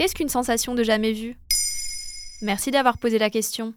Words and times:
Qu'est-ce 0.00 0.14
qu'une 0.14 0.30
sensation 0.30 0.74
de 0.74 0.82
jamais 0.82 1.12
vu 1.12 1.36
Merci 2.40 2.70
d'avoir 2.70 2.96
posé 2.96 3.18
la 3.18 3.28
question. 3.28 3.74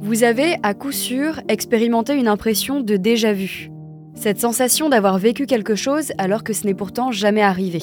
Vous 0.00 0.22
avez, 0.22 0.54
à 0.62 0.74
coup 0.74 0.92
sûr, 0.92 1.40
expérimenté 1.48 2.14
une 2.14 2.28
impression 2.28 2.82
de 2.82 2.96
déjà 2.96 3.32
vu. 3.32 3.72
Cette 4.14 4.38
sensation 4.38 4.88
d'avoir 4.88 5.18
vécu 5.18 5.46
quelque 5.46 5.74
chose 5.74 6.12
alors 6.18 6.44
que 6.44 6.52
ce 6.52 6.68
n'est 6.68 6.74
pourtant 6.74 7.10
jamais 7.10 7.42
arrivé. 7.42 7.82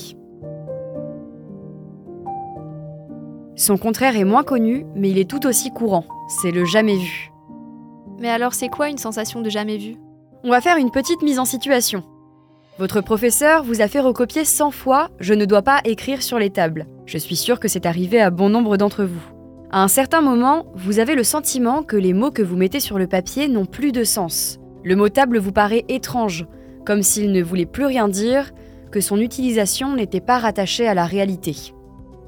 Son 3.58 3.78
contraire 3.78 4.16
est 4.16 4.24
moins 4.24 4.44
connu, 4.44 4.86
mais 4.96 5.10
il 5.10 5.18
est 5.18 5.30
tout 5.30 5.46
aussi 5.46 5.72
courant. 5.72 6.06
C'est 6.42 6.52
le 6.52 6.64
jamais 6.64 6.96
vu. 6.96 7.32
Mais 8.18 8.30
alors 8.30 8.54
c'est 8.54 8.70
quoi 8.70 8.88
une 8.88 8.98
sensation 8.98 9.42
de 9.42 9.50
jamais 9.50 9.76
vu 9.76 9.98
On 10.46 10.52
va 10.52 10.62
faire 10.62 10.78
une 10.78 10.92
petite 10.92 11.22
mise 11.22 11.38
en 11.38 11.44
situation. 11.44 12.06
Votre 12.80 13.02
professeur 13.02 13.66
vous 13.66 13.82
a 13.82 13.90
fait 13.90 14.00
recopier 14.00 14.46
100 14.46 14.72
fois 14.72 15.10
Je 15.20 15.34
ne 15.34 15.44
dois 15.44 15.64
pas 15.64 15.82
écrire 15.84 16.24
sur 16.24 16.40
les 16.40 16.50
tables. 16.50 16.88
Je 17.06 17.18
suis 17.18 17.36
sûre 17.36 17.60
que 17.60 17.68
c'est 17.68 17.86
arrivé 17.86 18.22
à 18.22 18.30
bon 18.30 18.48
nombre 18.48 18.78
d'entre 18.78 19.04
vous. 19.04 19.22
À 19.70 19.84
un 19.84 19.90
certain 19.90 20.22
moment, 20.22 20.66
vous 20.76 21.00
avez 21.00 21.14
le 21.14 21.26
sentiment 21.26 21.84
que 21.84 21.98
les 21.98 22.14
mots 22.14 22.32
que 22.32 22.42
vous 22.42 22.56
mettez 22.56 22.80
sur 22.80 22.98
le 22.98 23.06
papier 23.06 23.50
n'ont 23.50 23.66
plus 23.66 23.92
de 23.92 24.06
sens. 24.06 24.60
Le 24.86 24.96
mot 24.96 25.10
table 25.10 25.40
vous 25.40 25.52
paraît 25.52 25.84
étrange, 25.90 26.48
comme 26.86 27.04
s'il 27.04 27.34
ne 27.34 27.44
voulait 27.44 27.66
plus 27.66 27.84
rien 27.84 28.08
dire, 28.08 28.52
que 28.94 29.02
son 29.02 29.20
utilisation 29.20 29.94
n'était 29.94 30.22
pas 30.22 30.40
rattachée 30.40 30.88
à 30.88 30.94
la 30.94 31.06
réalité. 31.06 31.74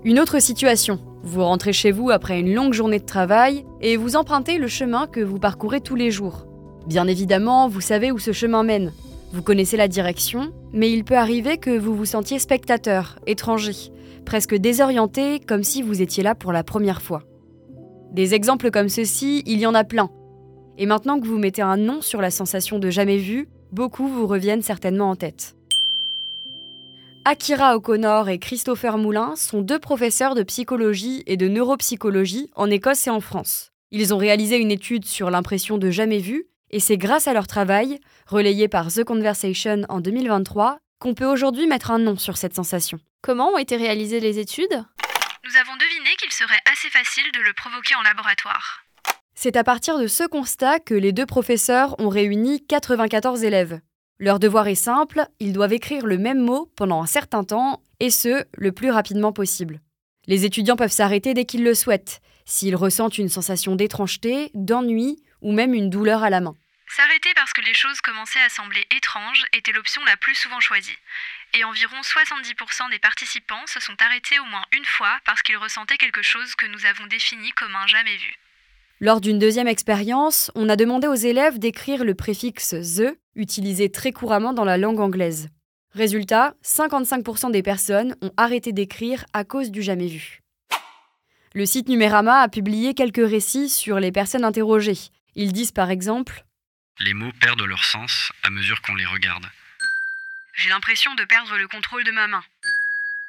Une 0.03 0.19
autre 0.19 0.39
situation. 0.39 0.99
Vous 1.23 1.45
rentrez 1.45 1.71
chez 1.71 1.93
vous 1.93 2.09
après 2.09 2.41
une 2.41 2.53
longue 2.53 2.73
journée 2.73 2.99
de 2.99 3.05
travail 3.05 3.63
et 3.79 3.95
vous 3.95 4.17
empruntez 4.17 4.57
le 4.57 4.67
chemin 4.67 5.07
que 5.07 5.21
vous 5.21 5.39
parcourez 5.39 5.79
tous 5.79 5.95
les 5.95 6.11
jours. 6.11 6.45
Bien 6.87 7.07
évidemment, 7.07 7.69
vous 7.69 7.79
savez 7.79 8.11
où 8.11 8.19
ce 8.19 8.33
chemin 8.33 8.63
mène. 8.63 8.91
Vous 9.33 9.41
connaissez 9.41 9.77
la 9.77 9.87
direction, 9.87 10.51
mais 10.73 10.91
il 10.91 11.05
peut 11.05 11.17
arriver 11.17 11.57
que 11.57 11.77
vous 11.77 11.95
vous 11.95 12.05
sentiez 12.05 12.37
spectateur, 12.37 13.17
étranger, 13.27 13.91
presque 14.25 14.55
désorienté, 14.55 15.39
comme 15.39 15.63
si 15.63 15.81
vous 15.81 16.01
étiez 16.01 16.21
là 16.21 16.35
pour 16.35 16.51
la 16.51 16.65
première 16.65 17.01
fois. 17.01 17.23
Des 18.11 18.33
exemples 18.33 18.71
comme 18.71 18.89
ceux-ci, 18.89 19.41
il 19.45 19.59
y 19.59 19.65
en 19.65 19.73
a 19.73 19.85
plein. 19.85 20.09
Et 20.77 20.85
maintenant 20.85 21.17
que 21.17 21.27
vous 21.27 21.37
mettez 21.37 21.61
un 21.61 21.77
nom 21.77 22.01
sur 22.01 22.19
la 22.19 22.29
sensation 22.29 22.77
de 22.77 22.89
jamais 22.89 23.17
vu, 23.17 23.47
beaucoup 23.71 24.05
vous 24.05 24.27
reviennent 24.27 24.61
certainement 24.61 25.09
en 25.09 25.15
tête. 25.15 25.55
Akira 27.23 27.77
O'Connor 27.77 28.27
et 28.27 28.39
Christopher 28.39 28.97
Moulin 28.97 29.35
sont 29.37 29.61
deux 29.61 29.79
professeurs 29.79 30.35
de 30.35 30.43
psychologie 30.43 31.23
et 31.25 31.37
de 31.37 31.47
neuropsychologie 31.47 32.49
en 32.55 32.69
Écosse 32.69 33.07
et 33.07 33.11
en 33.11 33.21
France. 33.21 33.71
Ils 33.91 34.13
ont 34.13 34.17
réalisé 34.17 34.57
une 34.57 34.71
étude 34.71 35.05
sur 35.05 35.29
l'impression 35.29 35.77
de 35.77 35.89
jamais 35.89 36.19
vu 36.19 36.47
et 36.71 36.79
c'est 36.79 36.97
grâce 36.97 37.27
à 37.27 37.33
leur 37.33 37.47
travail, 37.47 37.99
relayé 38.27 38.67
par 38.67 38.91
The 38.91 39.03
Conversation 39.03 39.83
en 39.89 39.99
2023, 39.99 40.79
qu'on 40.99 41.13
peut 41.13 41.25
aujourd'hui 41.25 41.67
mettre 41.67 41.91
un 41.91 41.99
nom 41.99 42.17
sur 42.17 42.37
cette 42.37 42.55
sensation. 42.55 42.99
Comment 43.21 43.49
ont 43.49 43.57
été 43.57 43.75
réalisées 43.75 44.19
les 44.19 44.39
études? 44.39 44.83
Nous 45.43 45.57
avons 45.57 45.75
deviné 45.75 46.09
qu'il 46.19 46.31
serait 46.31 46.61
assez 46.71 46.89
facile 46.89 47.29
de 47.33 47.41
le 47.41 47.53
provoquer 47.53 47.95
en 47.95 48.01
laboratoire. 48.03 48.85
C'est 49.35 49.57
à 49.57 49.63
partir 49.63 49.97
de 49.97 50.07
ce 50.07 50.23
constat 50.23 50.79
que 50.79 50.93
les 50.93 51.11
deux 51.11 51.25
professeurs 51.25 51.99
ont 51.99 52.09
réuni 52.09 52.65
94 52.65 53.43
élèves. 53.43 53.81
Leur 54.19 54.37
devoir 54.37 54.67
est 54.67 54.75
simple, 54.75 55.25
ils 55.39 55.51
doivent 55.51 55.73
écrire 55.73 56.05
le 56.05 56.19
même 56.19 56.39
mot 56.39 56.71
pendant 56.75 57.01
un 57.01 57.07
certain 57.07 57.43
temps, 57.43 57.81
et 57.99 58.11
ce, 58.11 58.45
le 58.55 58.71
plus 58.71 58.91
rapidement 58.91 59.33
possible. 59.33 59.81
Les 60.27 60.45
étudiants 60.45 60.75
peuvent 60.75 60.91
s'arrêter 60.91 61.33
dès 61.33 61.45
qu'ils 61.45 61.63
le 61.63 61.73
souhaitent, 61.73 62.21
s'ils 62.45 62.75
ressentent 62.75 63.17
une 63.17 63.29
sensation 63.29 63.75
d'étrangeté, 63.75 64.51
d'ennui 64.53 65.17
ou 65.41 65.51
même 65.51 65.73
une 65.73 65.89
douleur 65.89 66.23
à 66.23 66.29
la 66.29 66.41
main. 66.41 66.55
S'arrêter 66.87 67.29
parce 67.35 67.53
que 67.53 67.61
les 67.61 67.73
choses 67.73 68.01
commençaient 68.01 68.41
à 68.41 68.49
sembler 68.49 68.85
étranges 68.95 69.45
était 69.53 69.71
l'option 69.71 70.03
la 70.05 70.17
plus 70.17 70.35
souvent 70.35 70.59
choisie. 70.59 70.97
Et 71.53 71.63
environ 71.63 71.95
70% 72.01 72.89
des 72.91 72.99
participants 72.99 73.65
se 73.65 73.79
sont 73.79 73.95
arrêtés 73.99 74.39
au 74.39 74.45
moins 74.45 74.65
une 74.75 74.85
fois 74.85 75.17
parce 75.25 75.41
qu'ils 75.41 75.57
ressentaient 75.57 75.97
quelque 75.97 76.21
chose 76.21 76.53
que 76.55 76.65
nous 76.65 76.85
avons 76.85 77.07
défini 77.07 77.49
comme 77.51 77.75
un 77.75 77.87
jamais 77.87 78.17
vu. 78.17 78.35
Lors 78.99 79.21
d'une 79.21 79.39
deuxième 79.39 79.69
expérience, 79.69 80.51
on 80.53 80.69
a 80.69 80.75
demandé 80.75 81.07
aux 81.07 81.15
élèves 81.15 81.59
d'écrire 81.59 82.03
le 82.03 82.13
préfixe 82.13 82.75
the, 82.75 83.17
utilisé 83.35 83.89
très 83.89 84.11
couramment 84.11 84.53
dans 84.53 84.65
la 84.65 84.77
langue 84.77 84.99
anglaise. 84.99 85.47
Résultat, 85.93 86.53
55% 86.63 87.51
des 87.51 87.63
personnes 87.63 88.15
ont 88.21 88.31
arrêté 88.37 88.73
d'écrire 88.73 89.25
à 89.33 89.43
cause 89.43 89.71
du 89.71 89.81
jamais 89.81 90.07
vu. 90.07 90.41
Le 91.53 91.65
site 91.65 91.89
Numérama 91.89 92.41
a 92.41 92.47
publié 92.47 92.93
quelques 92.93 93.27
récits 93.27 93.69
sur 93.69 93.99
les 93.99 94.11
personnes 94.11 94.45
interrogées. 94.45 94.99
Ils 95.35 95.53
disent 95.53 95.71
par 95.71 95.89
exemple 95.89 96.43
les 96.99 97.13
mots 97.15 97.31
perdent 97.39 97.63
leur 97.63 97.83
sens 97.83 98.31
à 98.43 98.49
mesure 98.51 98.81
qu'on 98.81 98.93
les 98.93 99.05
regarde. 99.05 99.45
J'ai 100.55 100.69
l'impression 100.69 101.15
de 101.15 101.23
perdre 101.23 101.57
le 101.57 101.67
contrôle 101.67 102.03
de 102.03 102.11
ma 102.11 102.27
main. 102.27 102.43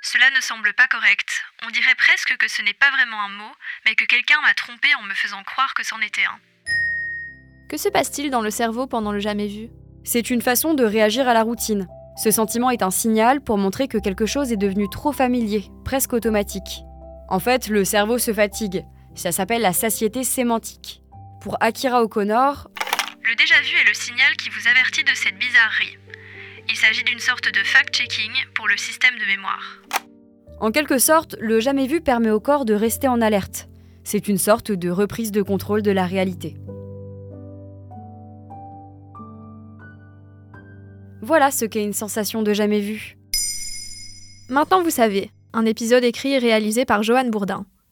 Cela 0.03 0.31
ne 0.37 0.41
semble 0.41 0.75
pas 0.75 0.89
correct. 0.89 1.43
On 1.65 1.71
dirait 1.71 1.95
presque 1.95 2.37
que 2.37 2.49
ce 2.49 2.61
n'est 2.63 2.75
pas 2.75 2.91
vraiment 2.91 3.23
un 3.23 3.31
mot, 3.31 3.53
mais 3.87 3.95
que 3.95 4.05
quelqu'un 4.05 4.41
m'a 4.43 4.53
trompé 4.53 4.89
en 5.01 5.05
me 5.05 5.15
faisant 5.15 5.43
croire 5.45 5.73
que 5.75 5.87
c'en 5.87 6.01
était 6.01 6.25
un. 6.25 6.39
Que 7.71 7.79
se 7.79 7.89
passe-t-il 7.89 8.31
dans 8.31 8.43
le 8.43 8.51
cerveau 8.51 8.87
pendant 8.87 9.13
le 9.13 9.21
jamais 9.21 9.47
vu? 9.47 9.69
C'est 10.05 10.29
une 10.29 10.43
façon 10.43 10.75
de 10.75 10.84
réagir 10.84 11.29
à 11.29 11.34
la 11.34 11.43
routine. 11.43 11.87
Ce 12.23 12.31
sentiment 12.31 12.71
est 12.71 12.83
un 12.83 12.91
signal 12.91 13.41
pour 13.41 13.57
montrer 13.57 13.89
que 13.89 13.99
quelque 13.99 14.27
chose 14.27 14.53
est 14.53 14.57
devenu 14.57 14.91
trop 14.91 15.13
familier, 15.13 15.71
presque 15.84 16.13
automatique. 16.13 16.83
En 17.31 17.39
fait, 17.39 17.69
le 17.69 17.84
cerveau 17.84 18.19
se 18.19 18.34
fatigue. 18.34 18.84
Ça 19.15 19.33
s'appelle 19.33 19.63
la 19.63 19.73
satiété 19.73 20.25
sémantique. 20.25 21.02
Pour 21.42 21.56
Akira 21.60 22.04
O'Connor, 22.04 22.70
le 23.25 23.34
déjà 23.34 23.60
vu 23.62 23.76
est 23.76 23.88
le 23.88 23.94
signal 23.94 24.36
qui 24.36 24.48
vous 24.48 24.69
avertit 24.69 25.03
de 25.03 25.10
cette 25.12 25.36
bizarrerie. 25.38 25.98
Il 26.69 26.76
s'agit 26.76 27.03
d'une 27.03 27.19
sorte 27.19 27.53
de 27.53 27.64
fact-checking 27.64 28.30
pour 28.54 28.69
le 28.69 28.76
système 28.76 29.14
de 29.19 29.26
mémoire. 29.26 29.82
En 30.60 30.70
quelque 30.70 30.98
sorte, 30.98 31.34
le 31.41 31.58
jamais 31.58 31.88
vu 31.88 32.00
permet 32.00 32.30
au 32.30 32.38
corps 32.38 32.64
de 32.64 32.75
rester 32.75 33.08
en 33.08 33.20
alerte. 33.20 33.69
C'est 34.04 34.28
une 34.28 34.38
sorte 34.38 34.70
de 34.70 34.88
reprise 34.88 35.32
de 35.32 35.42
contrôle 35.42 35.82
de 35.82 35.91
la 35.91 36.06
réalité. 36.06 36.56
Voilà 41.22 41.50
ce 41.50 41.64
qu'est 41.64 41.82
une 41.82 41.92
sensation 41.92 42.42
de 42.42 42.53
jamais 42.53 42.80
vu. 42.80 43.16
Maintenant 44.48 44.80
vous 44.80 44.91
savez, 44.91 45.32
un 45.53 45.66
épisode 45.66 46.04
écrit 46.04 46.34
et 46.34 46.38
réalisé 46.38 46.84
par 46.84 47.03
Johan 47.03 47.28
Bourdin. 47.30 47.66